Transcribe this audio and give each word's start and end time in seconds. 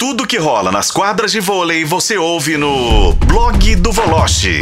Tudo 0.00 0.26
que 0.26 0.38
rola 0.38 0.72
nas 0.72 0.90
quadras 0.90 1.30
de 1.30 1.40
vôlei 1.40 1.84
você 1.84 2.16
ouve 2.16 2.56
no 2.56 3.12
blog 3.12 3.76
do 3.76 3.92
Voloche. 3.92 4.58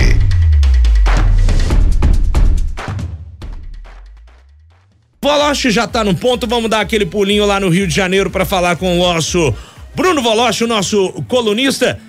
Voloche 5.23 5.71
já 5.71 5.87
tá 5.87 6.03
no 6.03 6.13
ponto, 6.13 6.45
vamos 6.49 6.69
dar 6.69 6.81
aquele 6.81 7.07
pulinho 7.07 7.47
lá 7.47 7.61
no 7.61 7.69
Rio 7.69 7.87
de 7.87 7.95
Janeiro 7.95 8.29
para 8.31 8.45
falar 8.45 8.75
com 8.75 8.99
o 8.99 9.01
nosso 9.01 9.55
Bruno 9.95 10.21
Voloche, 10.21 10.65
o 10.65 10.67
nosso 10.67 11.13
colunista, 11.29 12.01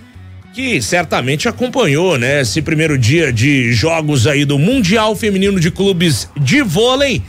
que 0.51 0.81
certamente 0.81 1.47
acompanhou, 1.47 2.17
né, 2.17 2.41
esse 2.41 2.63
primeiro 2.63 2.97
dia 2.97 3.31
de 3.31 3.71
jogos 3.71 4.25
aí 4.25 4.43
do 4.43 4.57
Mundial 4.57 5.15
Feminino 5.15 5.59
de 5.59 5.69
Clubes 5.69 6.27
de 6.35 6.63
Vôlei. 6.63 7.21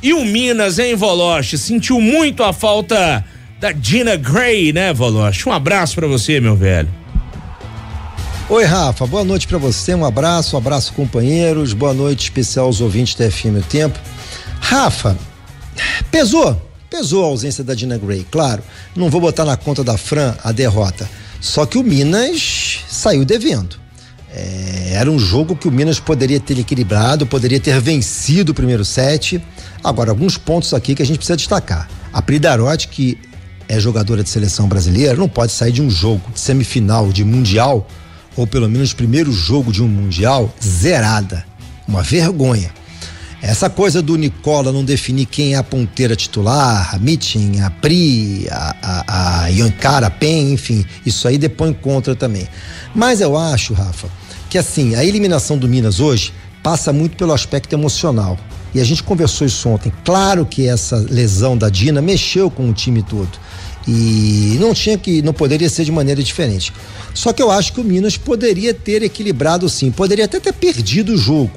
E 0.00 0.12
o 0.12 0.24
Minas, 0.24 0.78
em 0.78 0.94
Voloche, 0.94 1.58
sentiu 1.58 2.00
muito 2.00 2.44
a 2.44 2.52
falta 2.52 3.24
da 3.64 3.72
Dina 3.72 4.14
Gray, 4.14 4.74
né, 4.74 4.92
Voloche? 4.92 5.48
Um 5.48 5.52
abraço 5.52 5.94
para 5.94 6.06
você, 6.06 6.38
meu 6.38 6.54
velho. 6.54 6.86
Oi, 8.50 8.62
Rafa, 8.62 9.06
boa 9.06 9.24
noite 9.24 9.48
para 9.48 9.56
você, 9.56 9.94
um 9.94 10.04
abraço, 10.04 10.54
um 10.54 10.58
abraço, 10.58 10.92
companheiros, 10.92 11.72
boa 11.72 11.94
noite 11.94 12.24
especial 12.24 12.66
aos 12.66 12.82
ouvintes 12.82 13.14
da 13.14 13.30
FM 13.30 13.60
O 13.60 13.62
Tempo. 13.62 13.98
Rafa, 14.60 15.16
pesou, 16.10 16.60
pesou 16.90 17.24
a 17.24 17.28
ausência 17.28 17.64
da 17.64 17.72
Dina 17.72 17.96
Gray, 17.96 18.26
claro, 18.30 18.62
não 18.94 19.08
vou 19.08 19.18
botar 19.18 19.46
na 19.46 19.56
conta 19.56 19.82
da 19.82 19.96
Fran 19.96 20.34
a 20.44 20.52
derrota, 20.52 21.08
só 21.40 21.64
que 21.64 21.78
o 21.78 21.82
Minas 21.82 22.80
saiu 22.86 23.24
devendo. 23.24 23.78
É, 24.30 24.90
era 24.92 25.10
um 25.10 25.18
jogo 25.18 25.56
que 25.56 25.68
o 25.68 25.72
Minas 25.72 25.98
poderia 25.98 26.38
ter 26.38 26.58
equilibrado, 26.58 27.24
poderia 27.24 27.58
ter 27.58 27.80
vencido 27.80 28.52
o 28.52 28.54
primeiro 28.54 28.84
set. 28.84 29.42
Agora, 29.82 30.10
alguns 30.10 30.36
pontos 30.36 30.74
aqui 30.74 30.94
que 30.94 31.02
a 31.02 31.06
gente 31.06 31.16
precisa 31.16 31.36
destacar. 31.36 31.88
A 32.12 32.20
Pridarotti, 32.20 32.88
que 32.88 33.18
é 33.68 33.78
jogadora 33.80 34.22
de 34.22 34.30
seleção 34.30 34.68
brasileira, 34.68 35.16
não 35.16 35.28
pode 35.28 35.52
sair 35.52 35.72
de 35.72 35.82
um 35.82 35.90
jogo 35.90 36.22
de 36.32 36.40
semifinal 36.40 37.10
de 37.10 37.24
mundial, 37.24 37.86
ou 38.36 38.46
pelo 38.46 38.68
menos 38.68 38.92
primeiro 38.92 39.32
jogo 39.32 39.72
de 39.72 39.82
um 39.82 39.88
mundial, 39.88 40.52
zerada. 40.62 41.44
Uma 41.86 42.02
vergonha. 42.02 42.70
Essa 43.42 43.68
coisa 43.68 44.00
do 44.00 44.16
Nicola 44.16 44.72
não 44.72 44.82
definir 44.82 45.26
quem 45.26 45.52
é 45.52 45.56
a 45.58 45.62
ponteira 45.62 46.16
titular, 46.16 46.94
a 46.94 46.98
Mitching, 46.98 47.60
a 47.60 47.70
Pri, 47.70 48.48
a, 48.50 48.76
a, 48.82 49.42
a 49.42 49.48
Yankara, 49.48 50.08
Pen, 50.08 50.54
enfim, 50.54 50.82
isso 51.04 51.28
aí 51.28 51.36
depõe 51.36 51.74
contra 51.74 52.16
também. 52.16 52.48
Mas 52.94 53.20
eu 53.20 53.36
acho, 53.36 53.74
Rafa, 53.74 54.08
que 54.48 54.56
assim, 54.56 54.94
a 54.94 55.04
eliminação 55.04 55.58
do 55.58 55.68
Minas 55.68 56.00
hoje 56.00 56.32
passa 56.62 56.90
muito 56.90 57.18
pelo 57.18 57.34
aspecto 57.34 57.74
emocional. 57.74 58.38
E 58.74 58.80
a 58.80 58.84
gente 58.84 59.02
conversou 59.02 59.46
isso 59.46 59.68
ontem. 59.68 59.92
Claro 60.04 60.46
que 60.46 60.66
essa 60.66 60.96
lesão 60.96 61.56
da 61.56 61.68
Dina 61.68 62.00
mexeu 62.00 62.50
com 62.50 62.68
o 62.68 62.72
time 62.72 63.02
todo. 63.02 63.28
E 63.86 64.56
não 64.60 64.72
tinha 64.72 64.96
que, 64.96 65.20
não 65.22 65.32
poderia 65.32 65.68
ser 65.68 65.84
de 65.84 65.92
maneira 65.92 66.22
diferente. 66.22 66.72
Só 67.12 67.32
que 67.32 67.42
eu 67.42 67.50
acho 67.50 67.72
que 67.72 67.80
o 67.80 67.84
Minas 67.84 68.16
poderia 68.16 68.72
ter 68.72 69.02
equilibrado 69.02 69.68
sim, 69.68 69.90
poderia 69.90 70.24
até 70.24 70.40
ter 70.40 70.52
perdido 70.52 71.12
o 71.12 71.18
jogo, 71.18 71.52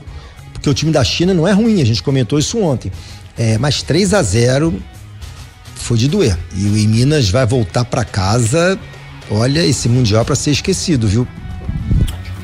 porque 0.53 0.69
o 0.69 0.73
time 0.73 0.91
da 0.91 1.03
China 1.03 1.33
não 1.33 1.47
é 1.47 1.51
ruim, 1.51 1.81
a 1.81 1.85
gente 1.85 2.03
comentou 2.03 2.37
isso 2.37 2.59
ontem. 2.59 2.91
É, 3.37 3.57
mas 3.57 3.81
3 3.81 4.13
a 4.13 4.23
0 4.23 4.81
foi 5.75 5.97
de 5.97 6.07
doer. 6.07 6.37
E 6.55 6.65
o 6.65 6.71
Minas 6.89 7.29
vai 7.29 7.45
voltar 7.45 7.85
para 7.85 8.03
casa. 8.03 8.77
Olha, 9.29 9.65
esse 9.65 9.87
mundial 9.87 10.25
para 10.25 10.35
ser 10.35 10.51
esquecido, 10.51 11.07
viu? 11.07 11.27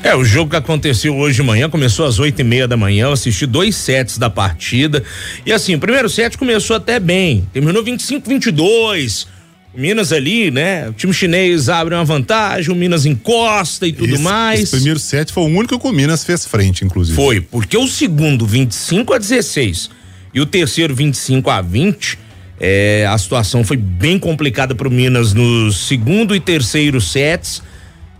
É, 0.02 0.14
o 0.14 0.22
jogo 0.22 0.50
que 0.50 0.56
aconteceu 0.56 1.16
hoje 1.16 1.36
de 1.36 1.42
manhã 1.42 1.68
começou 1.68 2.06
às 2.06 2.18
oito 2.18 2.38
e 2.40 2.44
meia 2.44 2.68
da 2.68 2.76
manhã. 2.76 3.06
Eu 3.06 3.12
assisti 3.12 3.46
dois 3.46 3.74
sets 3.74 4.18
da 4.18 4.28
partida. 4.28 5.02
E 5.46 5.52
assim, 5.52 5.74
o 5.74 5.78
primeiro 5.78 6.08
set 6.08 6.36
começou 6.36 6.76
até 6.76 7.00
bem. 7.00 7.48
Terminou 7.52 7.82
25, 7.82 8.28
22. 8.28 9.26
O 9.74 9.80
Minas 9.80 10.12
ali, 10.12 10.52
né? 10.52 10.88
O 10.88 10.92
time 10.92 11.12
chinês 11.12 11.68
abre 11.68 11.94
uma 11.94 12.04
vantagem, 12.04 12.72
o 12.72 12.76
Minas 12.76 13.04
encosta 13.04 13.86
e 13.88 13.92
tudo 13.92 14.14
esse, 14.14 14.22
mais. 14.22 14.60
Esse 14.60 14.70
primeiro 14.70 15.00
set 15.00 15.32
foi 15.32 15.42
o 15.42 15.46
único 15.46 15.78
que 15.78 15.86
o 15.86 15.92
Minas 15.92 16.24
fez 16.24 16.46
frente, 16.46 16.84
inclusive. 16.84 17.16
Foi, 17.16 17.40
porque 17.40 17.76
o 17.76 17.88
segundo 17.88 18.46
25 18.46 19.12
a 19.12 19.18
16 19.18 19.90
e 20.32 20.40
o 20.40 20.46
terceiro 20.46 20.94
25 20.94 21.50
a 21.50 21.60
20, 21.60 22.18
é, 22.60 23.04
a 23.08 23.18
situação 23.18 23.64
foi 23.64 23.76
bem 23.76 24.16
complicada 24.16 24.76
para 24.76 24.86
o 24.86 24.90
Minas 24.90 25.32
no 25.32 25.72
segundo 25.72 26.36
e 26.36 26.40
terceiro 26.40 27.00
sets. 27.00 27.60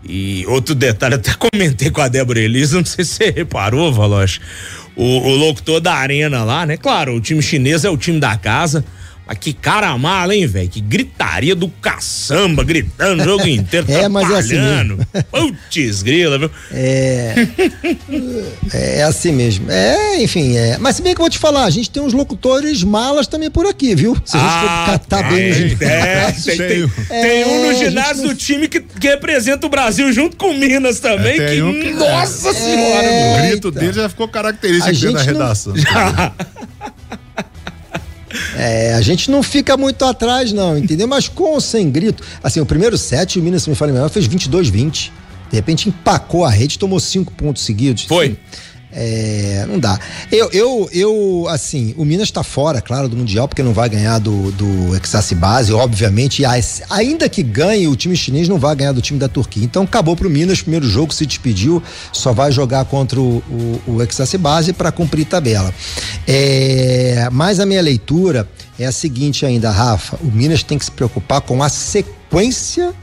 E 0.06 0.44
outro 0.48 0.74
detalhe, 0.74 1.14
até 1.16 1.32
comentei 1.34 1.90
com 1.90 2.00
a 2.00 2.08
Débora 2.08 2.40
Elisa, 2.40 2.78
não 2.78 2.84
sei 2.84 3.04
se 3.04 3.14
você 3.14 3.30
reparou, 3.30 3.92
Valoche. 3.92 4.40
O, 4.96 5.04
o 5.04 5.36
locutor 5.36 5.80
da 5.80 5.94
arena 5.94 6.42
lá, 6.42 6.66
né? 6.66 6.76
Claro, 6.76 7.14
o 7.14 7.20
time 7.20 7.40
chinês 7.40 7.84
é 7.84 7.90
o 7.90 7.96
time 7.96 8.18
da 8.18 8.36
casa. 8.36 8.84
Mas 9.26 9.38
que 9.38 9.54
cara 9.54 9.96
mala, 9.96 10.34
hein, 10.34 10.46
velho? 10.46 10.68
Que 10.68 10.80
gritaria 10.80 11.54
do 11.54 11.68
caçamba, 11.68 12.62
gritando 12.62 13.22
o 13.22 13.24
jogo 13.24 13.46
inteiro, 13.46 13.86
é, 13.90 14.06
mas 14.06 14.30
é 14.30 14.36
assim 14.36 14.60
mesmo. 14.60 15.06
Putz, 15.30 16.02
grila, 16.02 16.38
viu? 16.38 16.50
É. 16.70 17.34
é 18.72 19.02
assim 19.02 19.32
mesmo. 19.32 19.70
É, 19.70 20.22
enfim, 20.22 20.56
é. 20.56 20.76
Mas 20.78 20.96
se 20.96 21.02
bem 21.02 21.14
que 21.14 21.20
eu 21.20 21.24
vou 21.24 21.30
te 21.30 21.38
falar, 21.38 21.64
a 21.64 21.70
gente 21.70 21.90
tem 21.90 22.02
uns 22.02 22.12
locutores 22.12 22.82
malas 22.82 23.26
também 23.26 23.50
por 23.50 23.66
aqui, 23.66 23.94
viu? 23.94 24.14
Se 24.26 24.36
a 24.36 24.40
gente 24.40 24.50
ah, 24.50 24.84
for 24.84 24.92
catar 24.92 25.28
tem, 25.30 25.36
bem 25.36 25.48
no 25.48 25.68
ginásio. 25.68 25.84
É, 25.84 26.32
tem, 26.44 26.56
tem, 26.56 26.90
é, 27.08 27.22
tem, 27.22 27.44
um 27.46 27.66
no 27.66 27.78
ginásio 27.78 28.22
não... 28.24 28.28
do 28.28 28.34
time 28.34 28.68
que, 28.68 28.80
que, 28.80 29.08
representa 29.08 29.66
o 29.66 29.70
Brasil 29.70 30.12
junto 30.12 30.36
com 30.36 30.52
Minas 30.52 31.00
também. 31.00 31.40
É, 31.40 31.54
que, 31.54 31.62
um 31.62 31.72
que, 31.72 31.92
nossa 31.92 32.52
senhora, 32.52 33.08
O 33.08 33.42
grito 33.42 33.68
então. 33.68 33.70
dele 33.70 33.92
já 33.94 34.08
ficou 34.08 34.28
característico 34.28 34.92
dentro 34.92 35.12
da 35.12 35.22
redação. 35.22 35.72
Não... 35.72 36.93
É, 38.56 38.94
a 38.94 39.00
gente 39.00 39.30
não 39.30 39.42
fica 39.42 39.76
muito 39.76 40.04
atrás, 40.04 40.52
não, 40.52 40.76
entendeu? 40.76 41.06
Mas 41.06 41.28
com 41.28 41.52
ou 41.52 41.60
sem 41.60 41.90
grito. 41.90 42.22
Assim, 42.42 42.60
o 42.60 42.66
primeiro 42.66 42.98
set, 42.98 43.38
o 43.38 43.42
Minas, 43.42 43.62
se 43.62 43.70
me 43.70 43.76
fala 43.76 43.92
melhor, 43.92 44.10
fez 44.10 44.28
22-20. 44.28 45.10
De 45.50 45.56
repente 45.56 45.88
empacou 45.88 46.44
a 46.44 46.50
rede, 46.50 46.78
tomou 46.78 46.98
cinco 46.98 47.32
pontos 47.32 47.62
seguidos. 47.62 48.04
Foi. 48.04 48.26
Assim, 48.26 48.36
é, 48.94 49.66
não 49.68 49.78
dá. 49.78 49.98
Eu, 50.30 50.48
eu, 50.52 50.88
eu, 50.92 51.46
assim, 51.48 51.92
o 51.96 52.04
Minas 52.04 52.28
está 52.28 52.44
fora, 52.44 52.80
claro, 52.80 53.08
do 53.08 53.16
Mundial, 53.16 53.48
porque 53.48 53.62
não 53.62 53.72
vai 53.72 53.88
ganhar 53.88 54.18
do, 54.18 54.52
do 54.52 54.96
Exace 54.96 55.34
Base, 55.34 55.72
obviamente. 55.72 56.42
E 56.42 56.44
ainda 56.88 57.28
que 57.28 57.42
ganhe, 57.42 57.88
o 57.88 57.96
time 57.96 58.16
chinês 58.16 58.48
não 58.48 58.58
vai 58.58 58.76
ganhar 58.76 58.92
do 58.92 59.02
time 59.02 59.18
da 59.18 59.28
Turquia. 59.28 59.64
Então 59.64 59.82
acabou 59.82 60.14
pro 60.14 60.30
Minas, 60.30 60.62
primeiro 60.62 60.86
jogo 60.88 61.12
se 61.12 61.26
despediu, 61.26 61.82
só 62.12 62.32
vai 62.32 62.52
jogar 62.52 62.84
contra 62.84 63.20
o, 63.20 63.42
o, 63.86 63.98
o 63.98 64.38
Base 64.38 64.72
para 64.72 64.92
cumprir 64.92 65.26
tabela. 65.26 65.74
É, 66.26 67.28
mas 67.32 67.58
a 67.58 67.66
minha 67.66 67.82
leitura 67.82 68.48
é 68.78 68.86
a 68.86 68.92
seguinte 68.92 69.44
ainda, 69.44 69.70
Rafa: 69.70 70.16
o 70.22 70.26
Minas 70.26 70.62
tem 70.62 70.78
que 70.78 70.84
se 70.84 70.90
preocupar 70.90 71.40
com 71.40 71.62
a 71.62 71.68
sequência 71.68 72.23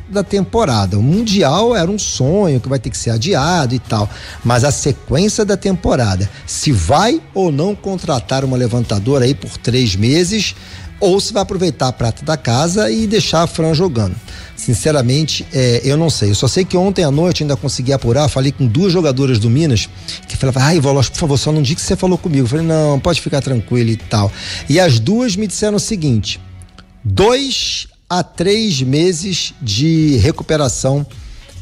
da 0.09 0.23
temporada. 0.23 0.99
O 0.99 1.01
Mundial 1.01 1.73
era 1.73 1.89
um 1.89 1.97
sonho 1.97 2.59
que 2.59 2.67
vai 2.67 2.79
ter 2.79 2.89
que 2.89 2.97
ser 2.97 3.11
adiado 3.11 3.73
e 3.73 3.79
tal, 3.79 4.09
mas 4.43 4.65
a 4.65 4.71
sequência 4.71 5.45
da 5.45 5.55
temporada, 5.55 6.29
se 6.45 6.71
vai 6.71 7.21
ou 7.33 7.49
não 7.49 7.73
contratar 7.73 8.43
uma 8.43 8.57
levantadora 8.57 9.23
aí 9.23 9.33
por 9.33 9.57
três 9.57 9.95
meses, 9.95 10.53
ou 10.99 11.19
se 11.19 11.31
vai 11.31 11.41
aproveitar 11.43 11.87
a 11.87 11.93
prata 11.93 12.25
da 12.25 12.35
casa 12.35 12.91
e 12.91 13.07
deixar 13.07 13.43
a 13.43 13.47
Fran 13.47 13.73
jogando. 13.73 14.15
Sinceramente, 14.55 15.47
é, 15.53 15.81
eu 15.83 15.95
não 15.95 16.09
sei. 16.09 16.31
Eu 16.31 16.35
só 16.35 16.47
sei 16.47 16.65
que 16.65 16.75
ontem 16.75 17.03
à 17.03 17.09
noite 17.09 17.41
ainda 17.41 17.55
consegui 17.55 17.93
apurar. 17.93 18.27
Falei 18.27 18.51
com 18.51 18.67
duas 18.67 18.91
jogadoras 18.91 19.39
do 19.39 19.49
Minas 19.49 19.89
que 20.27 20.37
falavam: 20.37 20.61
ai, 20.61 20.79
Volos, 20.79 21.09
por 21.09 21.17
favor, 21.17 21.37
só 21.37 21.51
não 21.51 21.61
diga 21.61 21.79
que 21.79 21.87
você 21.87 21.95
falou 21.95 22.17
comigo. 22.17 22.43
Eu 22.43 22.49
falei: 22.49 22.65
não, 22.65 22.99
pode 22.99 23.19
ficar 23.21 23.41
tranquilo 23.41 23.89
e 23.89 23.97
tal. 23.97 24.31
E 24.69 24.79
as 24.79 24.99
duas 24.99 25.35
me 25.35 25.47
disseram 25.47 25.77
o 25.77 25.79
seguinte: 25.79 26.39
dois 27.03 27.87
a 28.11 28.23
três 28.23 28.81
meses 28.81 29.53
de 29.61 30.17
recuperação 30.17 31.07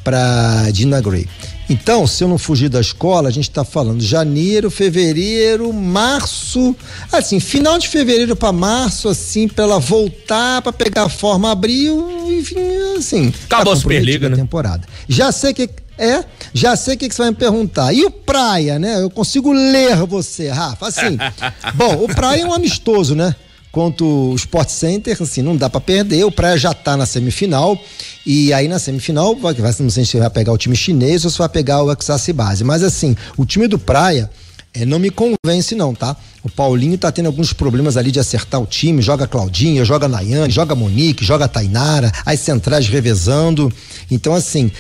para 0.04 0.72
Dina 0.72 1.00
Gray. 1.00 1.28
Então, 1.70 2.08
se 2.08 2.24
eu 2.24 2.28
não 2.28 2.40
fugir 2.40 2.70
da 2.70 2.82
escola, 2.82 3.30
a 3.30 3.32
gente 3.32 3.48
está 3.48 3.64
falando 3.64 4.02
janeiro, 4.02 4.72
fevereiro, 4.72 5.72
março, 5.72 6.76
assim, 7.12 7.40
final 7.40 7.78
de 7.78 7.88
fevereiro 7.88 8.36
para 8.36 8.52
março, 8.52 9.08
assim, 9.08 9.48
para 9.48 9.66
ela 9.66 9.78
voltar 9.78 10.64
para 10.64 10.74
pegar 10.74 11.04
a 11.04 11.10
forma 11.10 11.52
abril, 11.52 12.10
enfim, 12.32 12.58
assim. 12.98 13.32
Acabou 13.46 13.76
tá 13.76 13.82
Superliga, 13.82 14.28
né? 14.28 14.36
temporada. 14.36 14.88
Já 15.08 15.32
sei 15.32 15.54
que 15.54 15.70
é, 16.00 16.26
já 16.52 16.76
sei 16.76 16.96
o 16.96 16.98
que, 16.98 17.10
que, 17.10 17.14
você 17.14 17.22
vai 17.22 17.30
me 17.30 17.38
perguntar. 17.38 17.94
E 17.94 18.06
o 18.06 18.10
Praia, 18.10 18.80
né? 18.80 19.04
Eu 19.04 19.10
consigo 19.12 19.52
ler 19.52 19.98
você, 20.08 20.50
Rafa. 20.50 20.88
Assim, 20.88 21.16
bom, 21.76 22.06
o 22.06 22.08
Praia 22.08 22.42
é 22.42 22.46
um 22.48 22.54
amistoso, 22.54 23.14
né? 23.14 23.36
Quanto 23.72 24.32
o 24.32 24.36
Sport 24.36 24.70
Center, 24.70 25.18
assim, 25.22 25.42
não 25.42 25.56
dá 25.56 25.70
para 25.70 25.80
perder. 25.80 26.24
O 26.24 26.32
Praia 26.32 26.58
já 26.58 26.74
tá 26.74 26.98
na 26.98 27.06
semifinal. 27.06 27.80
E 28.26 28.52
aí 28.52 28.68
na 28.68 28.80
semifinal, 28.80 29.36
vai, 29.36 29.56
não 29.80 29.90
sei 29.90 30.06
se 30.06 30.18
vai 30.18 30.30
pegar 30.30 30.52
o 30.52 30.58
time 30.58 30.76
chinês 30.76 31.24
ou 31.24 31.32
se 31.32 31.38
vai 31.38 31.50
pegar 31.50 31.84
o 31.84 31.92
Exace 31.92 32.34
Base. 32.34 32.64
Mas 32.64 32.82
assim, 32.82 33.16
o 33.38 33.46
time 33.46 33.68
do 33.68 33.78
Praia. 33.78 34.30
É, 34.72 34.86
não 34.86 35.00
me 35.00 35.10
convence 35.10 35.74
não, 35.74 35.96
tá? 35.96 36.16
O 36.44 36.50
Paulinho 36.50 36.96
tá 36.96 37.12
tendo 37.12 37.26
alguns 37.26 37.52
problemas 37.52 37.98
ali 37.98 38.12
de 38.12 38.20
acertar 38.20 38.62
o 38.62 38.68
time, 38.68 39.02
joga 39.02 39.28
Claudinha, 39.28 39.84
joga 39.84 40.08
Nayane, 40.08 40.54
joga 40.54 40.76
Monique, 40.76 41.26
joga 41.26 41.48
Tainara, 41.48 42.12
as 42.24 42.40
centrais 42.40 42.88
revezando. 42.88 43.74
Então, 44.12 44.36
assim, 44.36 44.72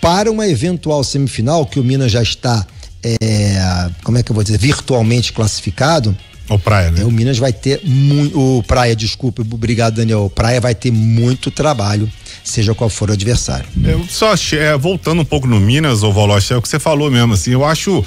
para 0.00 0.30
uma 0.30 0.48
eventual 0.48 1.04
semifinal, 1.04 1.66
que 1.66 1.78
o 1.78 1.84
Minas 1.84 2.10
já 2.10 2.22
está, 2.22 2.66
é, 3.02 3.90
como 4.02 4.16
é 4.16 4.22
que 4.22 4.32
eu 4.32 4.34
vou 4.34 4.42
dizer, 4.42 4.58
virtualmente 4.58 5.34
classificado, 5.34 6.16
O 6.50 6.58
Praia, 6.58 6.90
né? 6.90 7.02
É, 7.02 7.04
o 7.04 7.10
Minas 7.10 7.38
vai 7.38 7.52
ter 7.52 7.80
muito. 7.84 8.38
O 8.38 8.62
Praia, 8.62 8.94
desculpe, 8.96 9.40
obrigado, 9.40 9.94
Daniel. 9.94 10.24
O 10.24 10.30
Praia 10.30 10.60
vai 10.60 10.74
ter 10.74 10.90
muito 10.90 11.50
trabalho, 11.50 12.10
seja 12.44 12.74
qual 12.74 12.90
for 12.90 13.08
o 13.08 13.12
adversário. 13.12 13.66
Eu 13.82 14.04
só 14.08 14.32
achei, 14.32 14.58
é, 14.58 14.76
voltando 14.76 15.22
um 15.22 15.24
pouco 15.24 15.46
no 15.46 15.60
Minas, 15.60 16.02
o 16.02 16.12
Voloche, 16.12 16.52
é 16.52 16.56
o 16.56 16.62
que 16.62 16.68
você 16.68 16.80
falou 16.80 17.10
mesmo, 17.10 17.34
assim, 17.34 17.52
eu 17.52 17.64
acho 17.64 18.04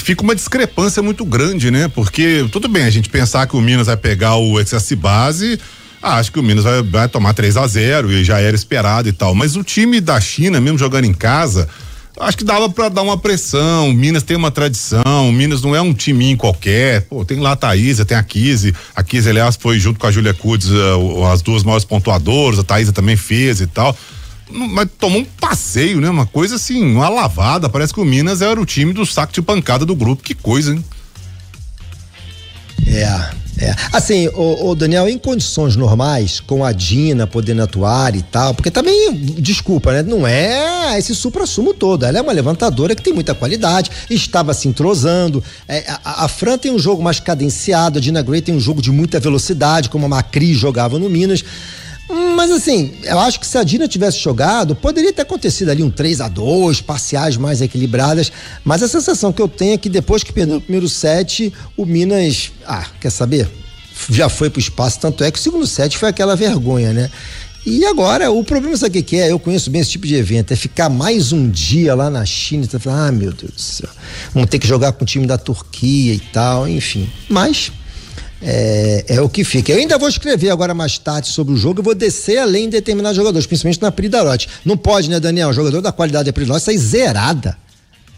fica 0.00 0.22
uma 0.22 0.34
discrepância 0.34 1.02
muito 1.02 1.24
grande, 1.24 1.70
né? 1.70 1.88
Porque 1.88 2.46
tudo 2.52 2.68
bem 2.68 2.84
a 2.84 2.90
gente 2.90 3.08
pensar 3.08 3.46
que 3.46 3.56
o 3.56 3.60
Minas 3.60 3.86
vai 3.86 3.96
pegar 3.96 4.36
o 4.36 4.60
Excess 4.60 4.94
Base, 4.94 5.58
ah, 6.02 6.16
acho 6.16 6.30
que 6.30 6.38
o 6.38 6.42
Minas 6.42 6.64
vai, 6.64 6.82
vai 6.82 7.08
tomar 7.08 7.32
3 7.32 7.56
a 7.56 7.66
0 7.66 8.12
e 8.12 8.24
já 8.24 8.38
era 8.38 8.54
esperado 8.54 9.08
e 9.08 9.12
tal, 9.12 9.34
mas 9.34 9.56
o 9.56 9.64
time 9.64 10.00
da 10.00 10.20
China, 10.20 10.60
mesmo 10.60 10.78
jogando 10.78 11.06
em 11.06 11.14
casa, 11.14 11.68
acho 12.20 12.36
que 12.36 12.44
dava 12.44 12.68
para 12.68 12.88
dar 12.88 13.02
uma 13.02 13.16
pressão. 13.16 13.92
Minas 13.92 14.22
tem 14.22 14.36
uma 14.36 14.50
tradição, 14.50 15.32
Minas 15.32 15.62
não 15.62 15.74
é 15.74 15.80
um 15.80 15.92
timinho 15.92 16.36
qualquer. 16.36 17.02
Pô, 17.02 17.24
tem 17.24 17.38
lá 17.38 17.52
a 17.52 17.56
Thaísa, 17.56 18.04
tem 18.04 18.16
a 18.16 18.22
Kise. 18.22 18.74
A 18.94 19.02
Kise, 19.02 19.30
aliás, 19.30 19.56
foi 19.56 19.78
junto 19.78 19.98
com 19.98 20.06
a 20.06 20.10
Júlia 20.10 20.34
Cudes 20.34 20.68
uh, 20.70 21.24
as 21.32 21.42
duas 21.42 21.62
maiores 21.62 21.84
pontuadoras, 21.84 22.58
a 22.58 22.64
Thaísa 22.64 22.92
também 22.92 23.16
fez 23.16 23.60
e 23.60 23.66
tal 23.66 23.96
mas 24.50 24.88
tomou 24.98 25.20
um 25.20 25.24
passeio, 25.24 26.00
né? 26.00 26.08
Uma 26.08 26.26
coisa 26.26 26.56
assim, 26.56 26.82
uma 26.82 27.08
lavada. 27.08 27.68
Parece 27.68 27.92
que 27.92 28.00
o 28.00 28.04
Minas 28.04 28.40
era 28.40 28.60
o 28.60 28.66
time 28.66 28.92
do 28.92 29.04
saco 29.04 29.32
de 29.32 29.42
pancada 29.42 29.84
do 29.84 29.94
grupo. 29.94 30.22
Que 30.22 30.34
coisa, 30.34 30.74
hein? 30.74 30.84
É, 32.86 33.30
é. 33.60 33.74
Assim, 33.92 34.28
o, 34.34 34.74
Daniel, 34.74 35.08
em 35.08 35.18
condições 35.18 35.74
normais, 35.74 36.40
com 36.40 36.64
a 36.64 36.72
Dina 36.72 37.26
podendo 37.26 37.62
atuar 37.62 38.14
e 38.14 38.22
tal, 38.22 38.54
porque 38.54 38.70
também, 38.70 39.12
desculpa, 39.38 39.92
né? 39.92 40.02
Não 40.02 40.26
é 40.26 40.96
esse 40.98 41.14
supra-sumo 41.14 41.74
todo. 41.74 42.04
Ela 42.04 42.18
é 42.18 42.22
uma 42.22 42.32
levantadora 42.32 42.94
que 42.94 43.02
tem 43.02 43.12
muita 43.12 43.34
qualidade, 43.34 43.90
estava 44.08 44.54
se 44.54 44.68
entrosando. 44.68 45.42
É, 45.66 45.84
a, 46.04 46.24
a, 46.24 46.28
Fran 46.28 46.56
tem 46.56 46.70
um 46.70 46.78
jogo 46.78 47.02
mais 47.02 47.18
cadenciado, 47.18 47.98
a 47.98 48.00
Dina 48.00 48.22
Gray 48.22 48.40
tem 48.40 48.54
um 48.54 48.60
jogo 48.60 48.80
de 48.80 48.92
muita 48.92 49.18
velocidade, 49.18 49.88
como 49.88 50.06
a 50.06 50.08
Macri 50.08 50.54
jogava 50.54 50.98
no 50.98 51.10
Minas. 51.10 51.44
Mas 52.08 52.50
assim, 52.50 52.94
eu 53.04 53.18
acho 53.18 53.38
que 53.38 53.46
se 53.46 53.58
a 53.58 53.62
Dina 53.62 53.86
tivesse 53.86 54.18
jogado, 54.18 54.74
poderia 54.74 55.12
ter 55.12 55.22
acontecido 55.22 55.68
ali 55.68 55.82
um 55.82 55.90
3 55.90 56.22
a 56.22 56.28
2 56.28 56.80
parciais 56.80 57.36
mais 57.36 57.60
equilibradas. 57.60 58.32
Mas 58.64 58.82
a 58.82 58.88
sensação 58.88 59.32
que 59.32 59.42
eu 59.42 59.48
tenho 59.48 59.74
é 59.74 59.78
que 59.78 59.88
depois 59.88 60.22
que 60.22 60.32
perdeu 60.32 60.56
o 60.56 60.60
primeiro 60.60 60.88
set, 60.88 61.52
o 61.76 61.84
Minas. 61.84 62.52
Ah, 62.66 62.86
quer 63.00 63.10
saber? 63.10 63.48
Já 64.08 64.28
foi 64.28 64.48
pro 64.48 64.60
espaço, 64.60 65.00
tanto 65.00 65.22
é 65.22 65.30
que 65.30 65.38
o 65.38 65.42
segundo 65.42 65.66
set 65.66 65.98
foi 65.98 66.08
aquela 66.08 66.34
vergonha, 66.34 66.92
né? 66.92 67.10
E 67.66 67.84
agora, 67.84 68.30
o 68.30 68.42
problema 68.42 68.76
sabe 68.76 69.00
o 69.00 69.02
que 69.02 69.16
é? 69.16 69.30
Eu 69.30 69.38
conheço 69.38 69.70
bem 69.70 69.82
esse 69.82 69.90
tipo 69.90 70.06
de 70.06 70.14
evento, 70.14 70.52
é 70.52 70.56
ficar 70.56 70.88
mais 70.88 71.32
um 71.32 71.50
dia 71.50 71.94
lá 71.94 72.08
na 72.08 72.24
China 72.24 72.64
e 72.64 72.68
você 72.68 72.78
fala, 72.78 73.08
ah, 73.08 73.12
meu 73.12 73.32
Deus 73.32 73.52
do 73.52 73.60
céu, 73.60 73.90
vamos 74.32 74.48
ter 74.48 74.58
que 74.58 74.66
jogar 74.66 74.92
com 74.92 75.02
o 75.02 75.06
time 75.06 75.26
da 75.26 75.36
Turquia 75.36 76.14
e 76.14 76.20
tal, 76.20 76.66
enfim. 76.66 77.10
Mas 77.28 77.72
é, 78.42 79.04
é, 79.08 79.20
o 79.20 79.28
que 79.28 79.44
fica. 79.44 79.72
Eu 79.72 79.78
ainda 79.78 79.98
vou 79.98 80.08
escrever 80.08 80.50
agora 80.50 80.74
mais 80.74 80.98
tarde 80.98 81.28
sobre 81.28 81.54
o 81.54 81.56
jogo, 81.56 81.80
eu 81.80 81.84
vou 81.84 81.94
descer 81.94 82.38
além 82.38 82.64
de 82.64 82.72
determinados 82.72 83.16
jogadores, 83.16 83.46
principalmente 83.46 83.82
na 83.82 83.90
Pridarote. 83.90 84.48
Não 84.64 84.76
pode, 84.76 85.10
né, 85.10 85.18
Daniel? 85.18 85.48
O 85.48 85.52
jogador 85.52 85.80
da 85.80 85.92
qualidade 85.92 86.26
da 86.26 86.32
Pridarote 86.32 86.64
sai 86.64 86.78
zerada. 86.78 87.56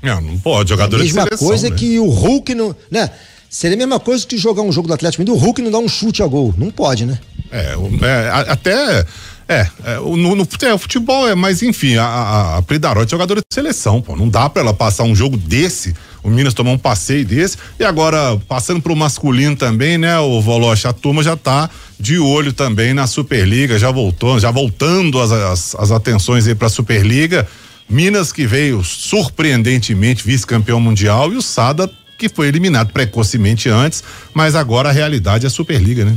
Não, 0.02 0.20
não 0.20 0.38
pode, 0.38 0.70
jogador 0.70 0.96
é 0.96 1.00
a 1.00 1.04
mesma 1.04 1.22
de 1.22 1.28
seleção, 1.28 1.48
coisa 1.48 1.70
né? 1.70 1.76
que 1.76 1.98
o 1.98 2.08
Hulk 2.08 2.54
não, 2.54 2.74
né? 2.90 3.10
Seria 3.48 3.76
a 3.76 3.78
mesma 3.78 3.98
coisa 3.98 4.26
que 4.26 4.38
jogar 4.38 4.62
um 4.62 4.70
jogo 4.70 4.86
do 4.86 4.94
Atlético 4.94 5.22
e 5.22 5.30
o 5.30 5.34
Hulk 5.34 5.60
não 5.60 5.70
dar 5.70 5.78
um 5.78 5.88
chute 5.88 6.22
a 6.22 6.26
gol. 6.26 6.54
Não 6.56 6.70
pode, 6.70 7.04
né? 7.04 7.18
É, 7.50 7.74
é 8.02 8.30
até 8.48 9.04
é, 9.48 9.66
é 9.84 9.96
no, 9.96 10.36
no 10.36 10.48
é, 10.62 10.72
o 10.72 10.78
futebol 10.78 11.28
é, 11.28 11.34
mas 11.34 11.60
enfim, 11.60 11.96
a, 11.96 12.04
a, 12.04 12.58
a 12.58 12.62
Pridarote 12.62 13.08
é 13.08 13.10
jogadora 13.10 13.40
de 13.40 13.52
seleção, 13.52 14.00
pô. 14.00 14.14
Não 14.14 14.28
dá 14.28 14.48
pra 14.48 14.62
ela 14.62 14.72
passar 14.72 15.02
um 15.02 15.14
jogo 15.14 15.36
desse, 15.36 15.94
o 16.22 16.30
Minas 16.30 16.54
tomar 16.54 16.72
um 16.72 16.78
passeio 16.78 17.24
desse. 17.24 17.56
E 17.78 17.84
agora, 17.84 18.38
passando 18.48 18.80
pro 18.80 18.94
masculino 18.94 19.56
também, 19.56 19.98
né, 19.98 20.18
o 20.18 20.40
Voloche, 20.40 20.86
a 20.86 20.92
turma 20.92 21.22
já 21.22 21.36
tá 21.36 21.68
de 21.98 22.18
olho 22.18 22.52
também 22.52 22.94
na 22.94 23.06
Superliga, 23.06 23.78
já 23.78 23.90
voltou, 23.90 24.38
já 24.38 24.50
voltando 24.50 25.20
as, 25.20 25.32
as, 25.32 25.74
as 25.74 25.90
atenções 25.90 26.46
aí 26.46 26.54
pra 26.54 26.68
Superliga. 26.68 27.46
Minas 27.88 28.32
que 28.32 28.46
veio 28.46 28.84
surpreendentemente 28.84 30.24
vice-campeão 30.24 30.80
mundial 30.80 31.32
e 31.32 31.36
o 31.36 31.42
Sada 31.42 31.90
que 32.16 32.28
foi 32.28 32.48
eliminado 32.48 32.92
precocemente 32.92 33.70
antes, 33.70 34.04
mas 34.34 34.54
agora 34.54 34.90
a 34.90 34.92
realidade 34.92 35.46
é 35.46 35.48
a 35.48 35.50
Superliga, 35.50 36.04
né? 36.04 36.16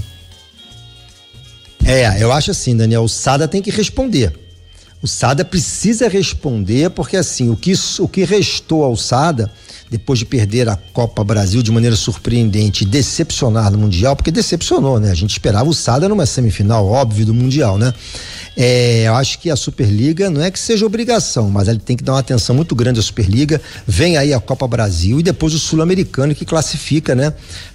É, 1.85 2.21
eu 2.21 2.31
acho 2.31 2.51
assim, 2.51 2.75
Daniel, 2.75 3.03
o 3.03 3.09
Sada 3.09 3.47
tem 3.47 3.61
que 3.61 3.71
responder. 3.71 4.42
O 5.03 5.07
Sada 5.07 5.43
precisa 5.43 6.07
responder, 6.07 6.89
porque 6.91 7.17
assim, 7.17 7.49
o 7.49 7.57
que, 7.57 7.73
o 7.99 8.07
que 8.07 8.23
restou 8.23 8.85
ao 8.85 8.95
Sada, 8.95 9.51
depois 9.91 10.17
de 10.17 10.23
perder 10.23 10.69
a 10.69 10.77
Copa 10.77 11.25
Brasil 11.25 11.61
de 11.61 11.73
maneira 11.73 11.93
surpreendente 11.93 12.85
e 12.85 12.87
decepcionar 12.87 13.69
no 13.69 13.77
Mundial, 13.77 14.15
porque 14.15 14.31
decepcionou, 14.31 15.01
né? 15.01 15.11
A 15.11 15.13
gente 15.13 15.31
esperava 15.31 15.69
o 15.69 15.73
Sada 15.73 16.07
numa 16.07 16.25
semifinal, 16.25 16.87
óbvio, 16.87 17.25
do 17.25 17.33
Mundial, 17.33 17.77
né? 17.77 17.93
É, 18.55 19.07
eu 19.07 19.15
acho 19.15 19.39
que 19.39 19.49
a 19.49 19.55
Superliga 19.55 20.29
não 20.29 20.41
é 20.41 20.51
que 20.51 20.59
seja 20.59 20.85
obrigação, 20.85 21.49
mas 21.49 21.67
ele 21.67 21.79
tem 21.79 21.97
que 21.97 22.03
dar 22.03 22.13
uma 22.13 22.19
atenção 22.19 22.55
muito 22.55 22.75
grande 22.75 22.99
à 22.99 23.03
Superliga. 23.03 23.61
Vem 23.87 24.17
aí 24.17 24.33
a 24.33 24.39
Copa 24.39 24.67
Brasil 24.67 25.19
e 25.19 25.23
depois 25.23 25.53
o 25.53 25.59
Sul-Americano 25.59 26.35
que 26.35 26.45
classifica, 26.45 27.15
né? 27.15 27.33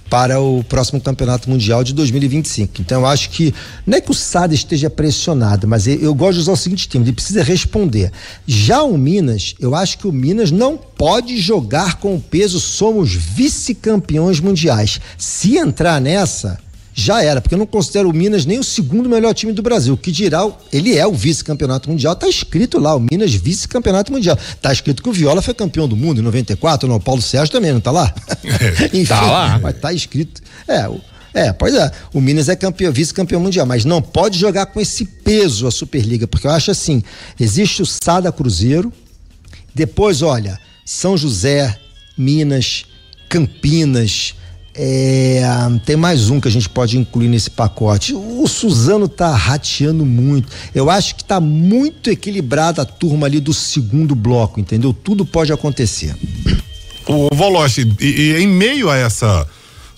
para 0.08 0.40
o 0.40 0.64
próximo 0.64 1.00
Campeonato 1.00 1.50
Mundial 1.50 1.84
de 1.84 1.92
2025. 1.92 2.80
Então 2.80 3.02
eu 3.02 3.06
acho 3.06 3.30
que 3.30 3.54
não 3.86 3.98
é 3.98 4.00
que 4.00 4.10
o 4.10 4.14
SAD 4.14 4.54
esteja 4.54 4.88
pressionado, 4.88 5.68
mas 5.68 5.86
eu, 5.86 6.14
gosto 6.14 6.34
de 6.34 6.40
usar 6.40 6.52
o 6.52 6.56
seguinte 6.56 6.88
termo, 6.88 7.04
ele 7.04 7.12
precisa 7.12 7.42
responder. 7.42 8.10
Já 8.46 8.82
o 8.82 8.96
Minas, 8.96 9.54
eu 9.60 9.74
acho 9.74 9.98
que 9.98 10.06
o 10.06 10.12
Minas 10.12 10.50
não 10.50 10.76
pode 10.76 11.36
jogar 11.38 11.96
com 11.96 12.14
o 12.14 12.20
peso 12.20 12.58
somos 12.58 13.12
vice-campeões 13.12 14.40
mundiais. 14.40 15.00
Se 15.16 15.56
entrar 15.56 16.00
nessa, 16.00 16.58
já 17.00 17.22
era, 17.22 17.40
porque 17.40 17.54
eu 17.54 17.58
não 17.58 17.66
considero 17.66 18.10
o 18.10 18.12
Minas 18.12 18.44
nem 18.44 18.58
o 18.58 18.64
segundo 18.64 19.08
melhor 19.08 19.32
time 19.32 19.52
do 19.52 19.62
Brasil. 19.62 19.94
O 19.94 19.96
que 19.96 20.10
dirá, 20.10 20.50
ele 20.72 20.98
é 20.98 21.06
o 21.06 21.12
vice-campeonato 21.12 21.88
mundial, 21.88 22.16
tá 22.16 22.28
escrito 22.28 22.80
lá, 22.80 22.96
o 22.96 23.00
Minas 23.00 23.32
vice-campeonato 23.34 24.10
mundial. 24.10 24.36
Tá 24.60 24.72
escrito 24.72 25.00
que 25.00 25.08
o 25.08 25.12
Viola 25.12 25.40
foi 25.40 25.54
campeão 25.54 25.86
do 25.86 25.94
mundo 25.94 26.20
em 26.20 26.24
94, 26.24 26.88
não, 26.88 26.96
o 26.96 27.00
Paulo 27.00 27.22
Sérgio 27.22 27.52
também, 27.52 27.72
não 27.72 27.80
tá 27.80 27.92
lá? 27.92 28.12
Enfim, 28.92 29.04
tá 29.04 29.20
lá. 29.20 29.60
Mas 29.62 29.78
tá 29.78 29.92
escrito. 29.92 30.42
É, 30.66 30.88
o, 30.88 31.00
é, 31.32 31.52
pois 31.52 31.72
é. 31.72 31.88
O 32.12 32.20
Minas 32.20 32.48
é 32.48 32.56
campeão, 32.56 32.92
vice-campeão 32.92 33.40
mundial, 33.40 33.64
mas 33.64 33.84
não 33.84 34.02
pode 34.02 34.36
jogar 34.36 34.66
com 34.66 34.80
esse 34.80 35.04
peso 35.04 35.68
a 35.68 35.70
Superliga, 35.70 36.26
porque 36.26 36.48
eu 36.48 36.50
acho 36.50 36.72
assim: 36.72 37.00
existe 37.38 37.80
o 37.80 37.86
Sada 37.86 38.32
Cruzeiro, 38.32 38.92
depois, 39.72 40.20
olha, 40.20 40.58
São 40.84 41.16
José, 41.16 41.78
Minas, 42.16 42.86
Campinas, 43.28 44.34
é, 44.80 45.42
tem 45.84 45.96
mais 45.96 46.30
um 46.30 46.40
que 46.40 46.46
a 46.46 46.50
gente 46.50 46.68
pode 46.68 46.96
incluir 46.96 47.26
nesse 47.26 47.50
pacote. 47.50 48.14
O 48.14 48.46
Suzano 48.46 49.08
tá 49.08 49.34
rateando 49.34 50.06
muito. 50.06 50.52
Eu 50.72 50.88
acho 50.88 51.16
que 51.16 51.24
tá 51.24 51.40
muito 51.40 52.08
equilibrada 52.08 52.82
a 52.82 52.84
turma 52.84 53.26
ali 53.26 53.40
do 53.40 53.52
segundo 53.52 54.14
bloco, 54.14 54.60
entendeu? 54.60 54.92
Tudo 54.92 55.26
pode 55.26 55.52
acontecer. 55.52 56.14
O 57.08 57.34
Voloche, 57.34 57.92
e, 57.98 58.06
e 58.06 58.36
em 58.42 58.46
meio 58.46 58.88
a 58.88 58.96
essa 58.96 59.44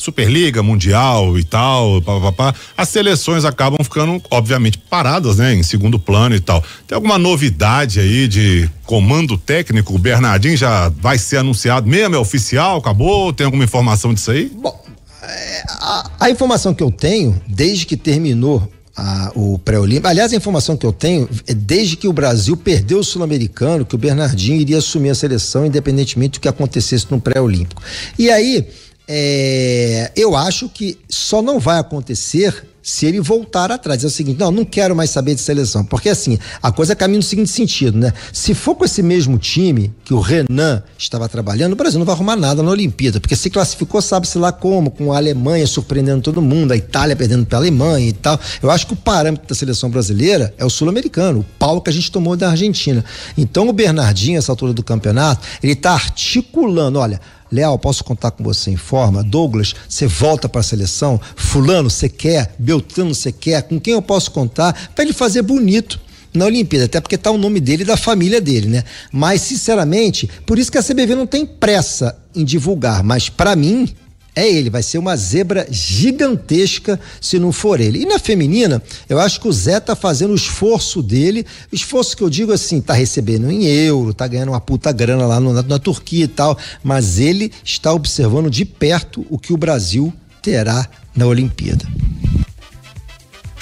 Superliga, 0.00 0.62
Mundial 0.62 1.38
e 1.38 1.44
tal, 1.44 2.00
papapá, 2.00 2.54
as 2.74 2.88
seleções 2.88 3.44
acabam 3.44 3.78
ficando, 3.84 4.20
obviamente, 4.30 4.78
paradas, 4.78 5.36
né? 5.36 5.54
Em 5.54 5.62
segundo 5.62 5.98
plano 5.98 6.34
e 6.34 6.40
tal. 6.40 6.64
Tem 6.86 6.96
alguma 6.96 7.18
novidade 7.18 8.00
aí 8.00 8.26
de 8.26 8.68
comando 8.86 9.36
técnico? 9.36 9.94
O 9.94 9.98
Bernardinho 9.98 10.56
já 10.56 10.88
vai 10.88 11.18
ser 11.18 11.36
anunciado 11.36 11.86
mesmo? 11.86 12.14
É 12.14 12.18
oficial? 12.18 12.78
Acabou? 12.78 13.30
Tem 13.30 13.44
alguma 13.44 13.62
informação 13.62 14.14
disso 14.14 14.30
aí? 14.30 14.50
Bom, 14.54 14.82
é, 15.22 15.64
a, 15.68 16.10
a 16.20 16.30
informação 16.30 16.72
que 16.72 16.82
eu 16.82 16.90
tenho, 16.90 17.38
desde 17.46 17.84
que 17.84 17.94
terminou 17.94 18.66
a, 18.96 19.32
o 19.34 19.58
pré-olímpico. 19.58 20.08
Aliás, 20.08 20.32
a 20.32 20.36
informação 20.36 20.78
que 20.78 20.86
eu 20.86 20.92
tenho 20.92 21.28
é 21.46 21.52
desde 21.52 21.96
que 21.96 22.08
o 22.08 22.12
Brasil 22.12 22.56
perdeu 22.56 23.00
o 23.00 23.04
Sul-Americano, 23.04 23.84
que 23.84 23.94
o 23.94 23.98
Bernardinho 23.98 24.58
iria 24.58 24.78
assumir 24.78 25.10
a 25.10 25.14
seleção, 25.14 25.66
independentemente 25.66 26.38
do 26.38 26.40
que 26.40 26.48
acontecesse 26.48 27.06
no 27.10 27.20
pré-olímpico. 27.20 27.82
E 28.18 28.30
aí, 28.30 28.66
é, 29.12 30.12
eu 30.14 30.36
acho 30.36 30.68
que 30.68 30.96
só 31.08 31.42
não 31.42 31.58
vai 31.58 31.80
acontecer 31.80 32.64
se 32.80 33.06
ele 33.06 33.20
voltar 33.20 33.72
atrás. 33.72 34.04
É 34.04 34.06
o 34.06 34.10
seguinte, 34.10 34.38
não, 34.38 34.52
não 34.52 34.64
quero 34.64 34.94
mais 34.94 35.10
saber 35.10 35.34
de 35.34 35.40
seleção. 35.40 35.84
Porque 35.84 36.08
assim, 36.08 36.38
a 36.62 36.70
coisa 36.70 36.94
caminha 36.94 37.18
no 37.18 37.22
seguinte 37.24 37.50
sentido, 37.50 37.98
né? 37.98 38.12
Se 38.32 38.54
for 38.54 38.76
com 38.76 38.84
esse 38.84 39.02
mesmo 39.02 39.36
time 39.36 39.92
que 40.04 40.14
o 40.14 40.20
Renan 40.20 40.80
estava 40.96 41.28
trabalhando, 41.28 41.72
o 41.72 41.76
Brasil 41.76 41.98
não 41.98 42.06
vai 42.06 42.14
arrumar 42.14 42.36
nada 42.36 42.62
na 42.62 42.70
Olimpíada, 42.70 43.18
porque 43.18 43.34
se 43.34 43.50
classificou, 43.50 44.00
sabe-se 44.00 44.38
lá 44.38 44.52
como, 44.52 44.92
com 44.92 45.12
a 45.12 45.16
Alemanha 45.16 45.66
surpreendendo 45.66 46.22
todo 46.22 46.40
mundo, 46.40 46.70
a 46.70 46.76
Itália 46.76 47.16
perdendo 47.16 47.44
para 47.44 47.58
a 47.58 47.60
Alemanha 47.62 48.08
e 48.08 48.12
tal. 48.12 48.38
Eu 48.62 48.70
acho 48.70 48.86
que 48.86 48.92
o 48.92 48.96
parâmetro 48.96 49.48
da 49.48 49.56
seleção 49.56 49.90
brasileira 49.90 50.54
é 50.56 50.64
o 50.64 50.70
sul-americano, 50.70 51.40
o 51.40 51.46
pau 51.58 51.80
que 51.80 51.90
a 51.90 51.92
gente 51.92 52.12
tomou 52.12 52.36
da 52.36 52.50
Argentina. 52.50 53.04
Então 53.36 53.68
o 53.68 53.72
Bernardinho, 53.72 54.38
essa 54.38 54.52
altura 54.52 54.72
do 54.72 54.84
campeonato, 54.84 55.44
ele 55.60 55.72
está 55.72 55.94
articulando, 55.94 57.00
olha, 57.00 57.20
Leal, 57.50 57.78
posso 57.78 58.04
contar 58.04 58.30
com 58.30 58.44
você 58.44 58.70
em 58.70 58.76
forma? 58.76 59.24
Douglas, 59.24 59.74
você 59.88 60.06
volta 60.06 60.48
para 60.48 60.60
a 60.60 60.64
seleção? 60.64 61.20
Fulano, 61.34 61.90
você 61.90 62.08
quer? 62.08 62.54
Beltrano, 62.58 63.14
você 63.14 63.32
quer? 63.32 63.62
Com 63.62 63.80
quem 63.80 63.94
eu 63.94 64.02
posso 64.02 64.30
contar? 64.30 64.90
Para 64.94 65.04
ele 65.04 65.12
fazer 65.12 65.42
bonito 65.42 66.00
na 66.32 66.44
Olimpíada, 66.44 66.84
até 66.84 67.00
porque 67.00 67.18
tá 67.18 67.30
o 67.30 67.38
nome 67.38 67.58
dele 67.58 67.82
e 67.82 67.86
da 67.86 67.96
família 67.96 68.40
dele, 68.40 68.68
né? 68.68 68.84
Mas, 69.10 69.42
sinceramente, 69.42 70.30
por 70.46 70.58
isso 70.58 70.70
que 70.70 70.78
a 70.78 70.82
CBV 70.82 71.16
não 71.16 71.26
tem 71.26 71.44
pressa 71.44 72.16
em 72.34 72.44
divulgar, 72.44 73.02
mas 73.02 73.28
para 73.28 73.56
mim, 73.56 73.88
é 74.34 74.48
ele, 74.48 74.70
vai 74.70 74.82
ser 74.82 74.98
uma 74.98 75.16
zebra 75.16 75.66
gigantesca 75.70 76.98
se 77.20 77.38
não 77.38 77.52
for 77.52 77.80
ele. 77.80 78.02
E 78.02 78.06
na 78.06 78.18
feminina, 78.18 78.82
eu 79.08 79.18
acho 79.18 79.40
que 79.40 79.48
o 79.48 79.52
Zé 79.52 79.80
tá 79.80 79.96
fazendo 79.96 80.30
o 80.30 80.36
esforço 80.36 81.02
dele, 81.02 81.44
esforço 81.72 82.16
que 82.16 82.22
eu 82.22 82.30
digo 82.30 82.52
assim, 82.52 82.80
tá 82.80 82.94
recebendo 82.94 83.50
em 83.50 83.64
euro, 83.66 84.14
tá 84.14 84.26
ganhando 84.26 84.50
uma 84.50 84.60
puta 84.60 84.92
grana 84.92 85.26
lá 85.26 85.40
no, 85.40 85.52
na, 85.52 85.62
na 85.62 85.78
Turquia 85.78 86.24
e 86.24 86.28
tal, 86.28 86.56
mas 86.82 87.18
ele 87.18 87.52
está 87.64 87.92
observando 87.92 88.50
de 88.50 88.64
perto 88.64 89.26
o 89.28 89.38
que 89.38 89.52
o 89.52 89.56
Brasil 89.56 90.12
terá 90.42 90.88
na 91.14 91.26
Olimpíada. 91.26 91.86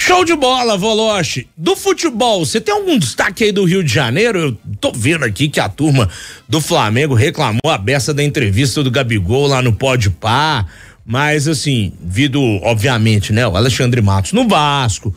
Show 0.09 0.25
de 0.25 0.35
bola, 0.35 0.75
Voloche. 0.75 1.47
Do 1.55 1.75
futebol, 1.75 2.43
você 2.43 2.59
tem 2.59 2.73
algum 2.73 2.97
destaque 2.97 3.43
aí 3.43 3.51
do 3.51 3.63
Rio 3.63 3.83
de 3.83 3.93
Janeiro? 3.93 4.39
Eu 4.39 4.57
tô 4.81 4.91
vendo 4.91 5.23
aqui 5.23 5.47
que 5.47 5.59
a 5.59 5.69
turma 5.69 6.09
do 6.47 6.59
Flamengo 6.59 7.13
reclamou 7.13 7.69
a 7.71 7.77
beça 7.77 8.11
da 8.11 8.23
entrevista 8.23 8.81
do 8.81 8.89
Gabigol 8.89 9.45
lá 9.45 9.61
no 9.61 9.71
Pode 9.71 10.09
Pá, 10.09 10.65
mas 11.05 11.47
assim, 11.47 11.93
vindo, 12.01 12.41
obviamente, 12.63 13.31
né, 13.31 13.47
o 13.47 13.55
Alexandre 13.55 14.01
Matos 14.01 14.33
no 14.33 14.47
Vasco. 14.47 15.15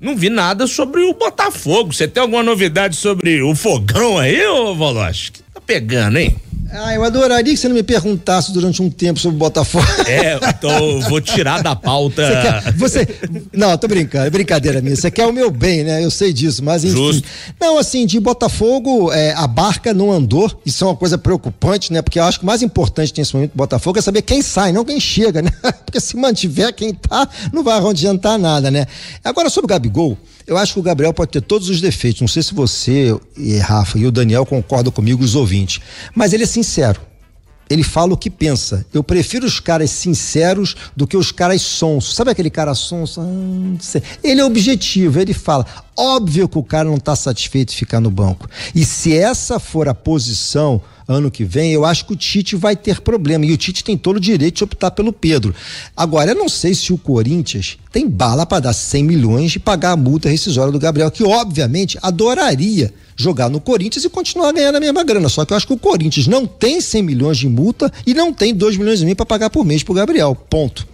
Não 0.00 0.16
vi 0.16 0.30
nada 0.30 0.66
sobre 0.66 1.02
o 1.02 1.12
Botafogo. 1.12 1.92
Você 1.92 2.08
tem 2.08 2.22
alguma 2.22 2.42
novidade 2.42 2.96
sobre 2.96 3.42
o 3.42 3.54
fogão 3.54 4.16
aí, 4.16 4.42
ô 4.46 4.74
Voloche? 4.74 5.32
Que 5.32 5.42
tá 5.42 5.60
pegando, 5.60 6.16
hein? 6.16 6.34
Ah, 6.72 6.94
eu 6.94 7.02
adoraria 7.02 7.52
que 7.52 7.58
você 7.58 7.68
não 7.68 7.74
me 7.74 7.82
perguntasse 7.82 8.52
durante 8.52 8.80
um 8.80 8.90
tempo 8.90 9.18
sobre 9.18 9.36
o 9.36 9.38
Botafogo. 9.38 9.86
É, 10.06 10.38
então 10.48 11.00
vou 11.08 11.20
tirar 11.20 11.62
da 11.62 11.74
pauta. 11.74 12.22
Você, 12.22 12.42
quer, 12.42 12.72
você, 12.72 13.08
não, 13.52 13.76
tô 13.76 13.88
brincando, 13.88 14.26
é 14.26 14.30
brincadeira 14.30 14.80
minha. 14.80 14.94
Você 14.94 15.10
quer 15.10 15.26
o 15.26 15.32
meu 15.32 15.50
bem, 15.50 15.84
né? 15.84 16.04
Eu 16.04 16.10
sei 16.10 16.32
disso, 16.32 16.64
mas 16.64 16.84
enfim. 16.84 16.96
Justo. 16.96 17.28
Não, 17.60 17.78
assim, 17.78 18.06
de 18.06 18.20
Botafogo, 18.20 19.12
é, 19.12 19.32
a 19.34 19.46
barca 19.46 19.92
não 19.92 20.12
andou. 20.12 20.50
Isso 20.64 20.84
é 20.84 20.86
uma 20.86 20.96
coisa 20.96 21.18
preocupante, 21.18 21.92
né? 21.92 22.02
Porque 22.02 22.18
eu 22.18 22.24
acho 22.24 22.38
que 22.38 22.44
o 22.44 22.46
mais 22.46 22.62
importante 22.62 23.12
nesse 23.16 23.34
momento 23.34 23.52
do 23.52 23.56
Botafogo 23.56 23.98
é 23.98 24.02
saber 24.02 24.22
quem 24.22 24.42
sai, 24.42 24.72
não 24.72 24.84
quem 24.84 25.00
chega, 25.00 25.42
né? 25.42 25.50
Porque 25.84 26.00
se 26.00 26.16
mantiver 26.16 26.72
quem 26.72 26.94
tá, 26.94 27.28
não 27.52 27.64
vai 27.64 27.78
adiantar 27.80 28.38
nada, 28.38 28.70
né? 28.70 28.86
Agora 29.24 29.50
sobre 29.50 29.66
o 29.66 29.68
Gabigol, 29.68 30.16
eu 30.50 30.58
acho 30.58 30.72
que 30.72 30.80
o 30.80 30.82
Gabriel 30.82 31.14
pode 31.14 31.30
ter 31.30 31.40
todos 31.40 31.68
os 31.68 31.80
defeitos. 31.80 32.20
Não 32.20 32.26
sei 32.26 32.42
se 32.42 32.52
você, 32.52 33.16
e 33.36 33.56
Rafa 33.58 33.96
e 33.96 34.04
o 34.04 34.10
Daniel 34.10 34.44
concordam 34.44 34.90
comigo, 34.90 35.22
os 35.22 35.36
ouvintes. 35.36 35.80
Mas 36.12 36.32
ele 36.32 36.42
é 36.42 36.46
sincero. 36.46 37.00
Ele 37.70 37.84
fala 37.84 38.14
o 38.14 38.16
que 38.16 38.28
pensa. 38.28 38.84
Eu 38.92 39.04
prefiro 39.04 39.46
os 39.46 39.60
caras 39.60 39.92
sinceros 39.92 40.74
do 40.96 41.06
que 41.06 41.16
os 41.16 41.30
caras 41.30 41.62
sonsos. 41.62 42.16
Sabe 42.16 42.32
aquele 42.32 42.50
cara 42.50 42.74
sonso? 42.74 43.20
Ah, 43.20 44.00
ele 44.24 44.40
é 44.40 44.44
objetivo, 44.44 45.20
ele 45.20 45.32
fala. 45.32 45.64
Óbvio 46.02 46.48
que 46.48 46.56
o 46.56 46.62
cara 46.62 46.88
não 46.88 46.96
está 46.96 47.14
satisfeito 47.14 47.72
de 47.72 47.76
ficar 47.76 48.00
no 48.00 48.10
banco. 48.10 48.48
E 48.74 48.86
se 48.86 49.14
essa 49.14 49.60
for 49.60 49.86
a 49.86 49.92
posição 49.92 50.80
ano 51.06 51.30
que 51.30 51.44
vem, 51.44 51.72
eu 51.72 51.84
acho 51.84 52.06
que 52.06 52.14
o 52.14 52.16
Tite 52.16 52.56
vai 52.56 52.74
ter 52.74 53.02
problema. 53.02 53.44
E 53.44 53.52
o 53.52 53.56
Tite 53.58 53.84
tem 53.84 53.98
todo 53.98 54.16
o 54.16 54.20
direito 54.20 54.56
de 54.56 54.64
optar 54.64 54.92
pelo 54.92 55.12
Pedro. 55.12 55.54
Agora, 55.94 56.30
eu 56.30 56.34
não 56.34 56.48
sei 56.48 56.74
se 56.74 56.90
o 56.90 56.96
Corinthians 56.96 57.76
tem 57.92 58.08
bala 58.08 58.46
para 58.46 58.60
dar 58.60 58.72
100 58.72 59.04
milhões 59.04 59.54
e 59.54 59.58
pagar 59.58 59.90
a 59.90 59.96
multa 59.96 60.30
rescisória 60.30 60.72
do 60.72 60.78
Gabriel, 60.78 61.10
que 61.10 61.22
obviamente 61.22 61.98
adoraria 62.00 62.94
jogar 63.14 63.50
no 63.50 63.60
Corinthians 63.60 64.02
e 64.02 64.08
continuar 64.08 64.52
ganhando 64.52 64.76
a 64.76 64.80
mesma 64.80 65.04
grana. 65.04 65.28
Só 65.28 65.44
que 65.44 65.52
eu 65.52 65.56
acho 65.58 65.66
que 65.66 65.74
o 65.74 65.78
Corinthians 65.78 66.26
não 66.26 66.46
tem 66.46 66.80
100 66.80 67.02
milhões 67.02 67.36
de 67.36 67.46
multa 67.46 67.92
e 68.06 68.14
não 68.14 68.32
tem 68.32 68.54
2 68.54 68.78
milhões 68.78 69.02
e 69.02 69.04
meio 69.04 69.16
para 69.16 69.26
pagar 69.26 69.50
por 69.50 69.66
mês 69.66 69.82
pro 69.82 69.92
Gabriel. 69.92 70.34
Ponto. 70.48 70.88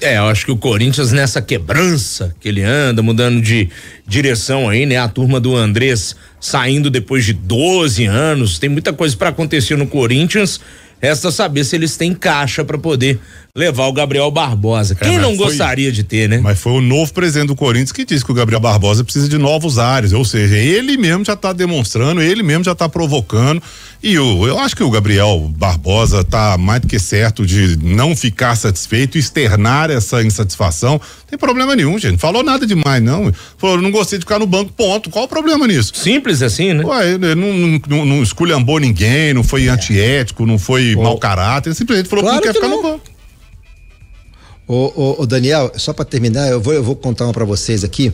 É, 0.00 0.18
eu 0.18 0.24
acho 0.24 0.44
que 0.44 0.50
o 0.52 0.56
Corinthians 0.56 1.12
nessa 1.12 1.40
quebrança 1.40 2.34
que 2.40 2.48
ele 2.48 2.62
anda, 2.62 3.02
mudando 3.02 3.40
de 3.40 3.70
direção 4.06 4.68
aí, 4.68 4.84
né? 4.86 4.98
A 4.98 5.08
turma 5.08 5.38
do 5.38 5.56
Andrés 5.56 6.16
saindo 6.40 6.90
depois 6.90 7.24
de 7.24 7.32
12 7.32 8.04
anos, 8.04 8.58
tem 8.58 8.68
muita 8.68 8.92
coisa 8.92 9.16
para 9.16 9.30
acontecer 9.30 9.76
no 9.76 9.86
Corinthians. 9.86 10.60
Resta 11.04 11.30
saber 11.30 11.64
se 11.64 11.76
eles 11.76 11.98
têm 11.98 12.14
caixa 12.14 12.64
para 12.64 12.78
poder 12.78 13.20
levar 13.54 13.86
o 13.88 13.92
Gabriel 13.92 14.30
Barbosa. 14.30 14.94
Quem 14.94 15.16
é, 15.16 15.18
não 15.18 15.36
foi, 15.36 15.46
gostaria 15.46 15.92
de 15.92 16.02
ter, 16.02 16.28
né? 16.30 16.38
Mas 16.42 16.58
foi 16.58 16.72
o 16.72 16.80
novo 16.80 17.12
presidente 17.12 17.48
do 17.48 17.54
Corinthians 17.54 17.92
que 17.92 18.06
disse 18.06 18.24
que 18.24 18.32
o 18.32 18.34
Gabriel 18.34 18.58
Barbosa 18.58 19.04
precisa 19.04 19.28
de 19.28 19.36
novos 19.36 19.78
ares, 19.78 20.12
ou 20.12 20.24
seja, 20.24 20.56
ele 20.56 20.96
mesmo 20.96 21.24
já 21.26 21.34
está 21.34 21.52
demonstrando, 21.52 22.22
ele 22.22 22.42
mesmo 22.42 22.64
já 22.64 22.72
está 22.72 22.88
provocando. 22.88 23.62
E 24.02 24.18
o, 24.18 24.46
eu 24.46 24.58
acho 24.58 24.74
que 24.74 24.82
o 24.82 24.90
Gabriel 24.90 25.50
Barbosa 25.56 26.22
está 26.22 26.58
mais 26.58 26.80
do 26.80 26.88
que 26.88 26.98
certo 26.98 27.46
de 27.46 27.78
não 27.82 28.16
ficar 28.16 28.56
satisfeito, 28.56 29.16
externar 29.16 29.90
essa 29.90 30.22
insatisfação. 30.22 30.92
Não 30.92 31.28
tem 31.28 31.38
problema 31.38 31.76
nenhum, 31.76 31.98
gente. 31.98 32.12
Não 32.12 32.18
falou 32.18 32.42
nada 32.42 32.66
demais, 32.66 33.02
não. 33.02 33.32
Falou, 33.56 33.80
não 33.80 33.90
gostei 33.90 34.18
de 34.18 34.24
ficar 34.24 34.38
no 34.38 34.46
banco, 34.46 34.72
ponto. 34.72 35.10
Qual 35.10 35.26
o 35.26 35.28
problema 35.28 35.66
nisso? 35.66 35.92
Simples 35.94 36.42
assim, 36.42 36.74
né? 36.74 36.84
Ué, 36.84 37.12
ele 37.12 37.34
não, 37.34 37.52
não, 37.52 37.80
não, 37.88 38.04
não 38.04 38.22
esculhambou 38.22 38.78
ninguém, 38.78 39.32
não 39.32 39.44
foi 39.44 39.66
é. 39.66 39.68
antiético, 39.68 40.44
não 40.44 40.58
foi 40.58 40.93
oh. 40.96 41.02
mau 41.02 41.18
caráter, 41.18 41.74
simplesmente 41.74 42.08
falou 42.08 42.24
claro 42.24 42.40
que 42.40 42.46
não 42.46 42.52
quer 42.52 42.58
que 42.58 42.64
ficar 42.64 42.68
não. 42.68 42.82
no 42.82 42.82
banco. 42.82 43.13
Ô, 44.66 44.92
ô, 44.96 45.22
ô, 45.22 45.26
Daniel, 45.26 45.70
só 45.76 45.92
para 45.92 46.06
terminar, 46.06 46.48
eu 46.48 46.58
vou, 46.58 46.72
eu 46.72 46.82
vou 46.82 46.96
contar 46.96 47.24
uma 47.24 47.34
para 47.34 47.44
vocês 47.44 47.84
aqui. 47.84 48.10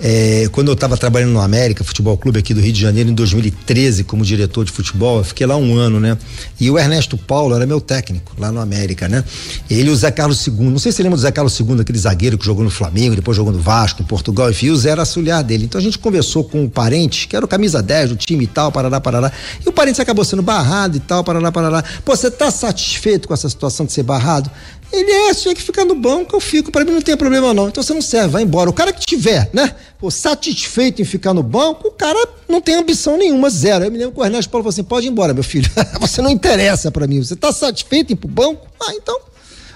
É, 0.00 0.48
quando 0.52 0.68
eu 0.68 0.74
estava 0.74 0.96
trabalhando 0.96 1.32
no 1.32 1.40
América, 1.40 1.82
Futebol 1.82 2.16
Clube 2.16 2.38
aqui 2.38 2.54
do 2.54 2.60
Rio 2.60 2.72
de 2.72 2.80
Janeiro, 2.80 3.10
em 3.10 3.14
2013, 3.14 4.04
como 4.04 4.24
diretor 4.24 4.64
de 4.64 4.70
futebol, 4.70 5.18
eu 5.18 5.24
fiquei 5.24 5.44
lá 5.44 5.56
um 5.56 5.74
ano, 5.74 5.98
né? 5.98 6.16
E 6.60 6.70
o 6.70 6.78
Ernesto 6.78 7.18
Paulo 7.18 7.56
era 7.56 7.66
meu 7.66 7.80
técnico 7.80 8.32
lá 8.38 8.52
no 8.52 8.60
América, 8.60 9.08
né? 9.08 9.24
Ele 9.68 9.88
e 9.88 9.90
o 9.90 9.96
Zé 9.96 10.12
Carlos 10.12 10.46
II, 10.46 10.54
não 10.70 10.78
sei 10.78 10.92
se 10.92 10.98
você 10.98 11.02
lembra 11.02 11.16
do 11.16 11.22
Zé 11.22 11.32
Carlos 11.32 11.58
II, 11.58 11.80
aquele 11.80 11.98
zagueiro 11.98 12.38
que 12.38 12.46
jogou 12.46 12.62
no 12.62 12.70
Flamengo, 12.70 13.16
depois 13.16 13.36
jogou 13.36 13.52
no 13.52 13.58
Vasco, 13.58 14.00
em 14.00 14.04
Portugal, 14.04 14.48
enfim, 14.50 14.70
o 14.70 14.76
Zé 14.76 14.90
era 14.90 15.02
auxiliar 15.02 15.42
dele. 15.42 15.64
Então 15.64 15.80
a 15.80 15.82
gente 15.82 15.98
conversou 15.98 16.44
com 16.44 16.64
o 16.64 16.70
parente, 16.70 17.26
que 17.26 17.34
era 17.34 17.44
o 17.44 17.48
camisa 17.48 17.82
10 17.82 18.10
do 18.10 18.16
time 18.16 18.44
e 18.44 18.46
tal, 18.46 18.70
parará, 18.70 19.00
parará. 19.00 19.32
E 19.66 19.68
o 19.68 19.72
parente 19.72 20.00
acabou 20.00 20.24
sendo 20.24 20.42
barrado 20.42 20.96
e 20.96 21.00
tal, 21.00 21.24
parará, 21.24 21.50
parará. 21.50 21.82
Pô, 22.04 22.14
você 22.14 22.30
tá 22.30 22.52
satisfeito 22.52 23.26
com 23.26 23.34
essa 23.34 23.48
situação 23.48 23.84
de 23.84 23.92
ser 23.92 24.04
barrado? 24.04 24.48
Ele 24.92 25.10
é, 25.10 25.34
se 25.34 25.42
tiver 25.42 25.54
que 25.54 25.62
ficar 25.62 25.84
no 25.84 25.94
banco, 25.94 26.34
eu 26.34 26.40
fico. 26.40 26.72
Para 26.72 26.84
mim 26.84 26.92
não 26.92 27.02
tem 27.02 27.16
problema 27.16 27.52
não. 27.52 27.68
Então 27.68 27.82
você 27.82 27.92
não 27.92 28.00
serve, 28.00 28.28
vai 28.28 28.42
embora. 28.42 28.70
O 28.70 28.72
cara 28.72 28.92
que 28.92 29.04
tiver, 29.04 29.50
né, 29.52 29.74
pô, 29.98 30.10
satisfeito 30.10 31.02
em 31.02 31.04
ficar 31.04 31.34
no 31.34 31.42
banco, 31.42 31.88
o 31.88 31.90
cara 31.90 32.18
não 32.48 32.60
tem 32.60 32.74
ambição 32.74 33.16
nenhuma, 33.16 33.50
zero. 33.50 33.84
Eu 33.84 33.90
me 33.90 33.98
lembro 33.98 34.14
que 34.14 34.20
o 34.20 34.24
Ernesto 34.24 34.50
Paulo 34.50 34.64
falou 34.64 34.72
assim: 34.72 34.84
pode 34.84 35.06
ir 35.06 35.10
embora, 35.10 35.34
meu 35.34 35.44
filho. 35.44 35.70
você 36.00 36.22
não 36.22 36.30
interessa 36.30 36.90
para 36.90 37.06
mim. 37.06 37.22
Você 37.22 37.36
tá 37.36 37.52
satisfeito 37.52 38.10
em 38.10 38.14
ir 38.14 38.16
pro 38.16 38.28
banco? 38.28 38.66
Ah, 38.80 38.94
então 38.94 39.27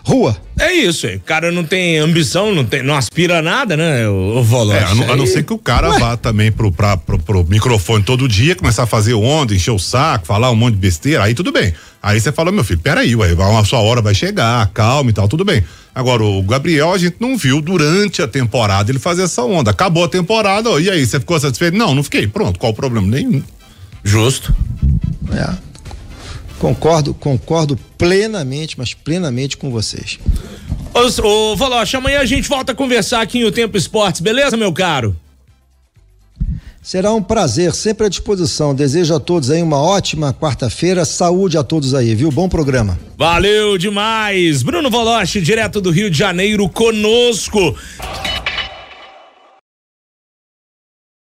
rua. 0.05 0.37
É 0.59 0.73
isso, 0.73 1.07
o 1.07 1.21
cara 1.21 1.51
não 1.51 1.65
tem 1.65 1.99
ambição, 1.99 2.55
não, 2.55 2.65
tem, 2.65 2.83
não 2.83 2.95
aspira 2.95 3.39
a 3.39 3.43
nada, 3.43 3.77
né, 3.77 4.07
o, 4.09 4.39
o 4.39 4.43
Voloche. 4.43 4.79
É, 4.79 4.85
a, 4.85 4.95
não, 4.95 5.13
a 5.13 5.17
não 5.17 5.27
ser 5.27 5.43
que 5.45 5.53
o 5.53 5.59
cara 5.59 5.91
Ué? 5.91 5.99
vá 5.99 6.17
também 6.17 6.53
pro, 6.53 6.71
pra, 6.71 6.97
pro, 6.97 7.19
pro, 7.19 7.45
microfone 7.45 8.03
todo 8.05 8.29
dia, 8.29 8.55
começar 8.55 8.83
a 8.83 8.87
fazer 8.87 9.15
onda, 9.15 9.55
encher 9.55 9.71
o 9.71 9.79
saco, 9.79 10.27
falar 10.27 10.51
um 10.51 10.57
monte 10.57 10.75
de 10.75 10.81
besteira, 10.81 11.25
aí 11.25 11.35
tudo 11.35 11.53
bem. 11.53 11.73
Aí 12.03 12.21
você 12.21 12.33
fala, 12.33 12.51
meu 12.51 12.65
filho, 12.65 12.81
peraí, 12.81 13.15
ué, 13.15 13.29
a 13.59 13.65
sua 13.65 13.79
hora 13.79 14.03
vai 14.03 14.15
chegar, 14.15 14.69
calma 14.75 15.11
e 15.11 15.13
tal, 15.13 15.29
tudo 15.29 15.45
bem. 15.45 15.63
Agora, 15.95 16.25
o 16.25 16.43
Gabriel, 16.43 16.93
a 16.93 16.99
gente 16.99 17.17
não 17.21 17.37
viu 17.37 17.61
durante 17.61 18.23
a 18.23 18.29
temporada 18.29 18.91
ele 18.91 18.99
fazer 18.99 19.23
essa 19.23 19.43
onda. 19.43 19.71
Acabou 19.71 20.05
a 20.05 20.09
temporada, 20.09 20.71
ó, 20.71 20.81
e 20.81 20.91
aí, 20.91 21.07
você 21.07 21.21
ficou 21.21 21.39
satisfeito? 21.39 21.77
Não, 21.77 21.95
não 21.95 22.03
fiquei. 22.03 22.27
Pronto, 22.27 22.59
qual 22.59 22.73
o 22.73 22.75
problema? 22.75 23.07
Nenhum. 23.07 23.43
Justo. 24.03 24.55
É. 25.33 25.72
Concordo, 26.63 27.13
concordo 27.13 27.77
plenamente, 27.99 28.79
mas 28.79 28.95
plenamente 28.95 29.57
com 29.57 29.69
vocês. 29.69 30.21
Ô, 30.95 31.27
ô 31.27 31.57
Valoche, 31.57 31.97
amanhã 31.97 32.21
a 32.21 32.25
gente 32.25 32.49
volta 32.49 32.71
a 32.71 32.75
conversar 32.75 33.21
aqui 33.21 33.41
em 33.41 33.45
O 33.45 33.51
Tempo 33.51 33.77
Esportes, 33.77 34.21
beleza, 34.21 34.57
meu 34.57 34.73
caro? 34.73 35.17
Será 36.81 37.13
um 37.13 37.21
prazer, 37.21 37.75
sempre 37.75 38.07
à 38.07 38.09
disposição. 38.09 38.77
Desejo 38.77 39.13
a 39.13 39.19
todos 39.19 39.51
aí 39.51 39.61
uma 39.61 39.83
ótima 39.83 40.33
quarta-feira. 40.33 41.05
Saúde 41.05 41.59
a 41.59 41.65
todos 41.65 41.95
aí, 41.95 42.15
viu? 42.15 42.31
Bom 42.31 42.49
programa. 42.49 42.97
Valeu 43.19 43.77
demais. 43.77 44.63
Bruno 44.63 44.89
Voloche, 44.89 45.41
direto 45.41 45.81
do 45.81 45.91
Rio 45.91 46.09
de 46.11 46.19
Janeiro, 46.19 46.69
conosco. 46.69 47.77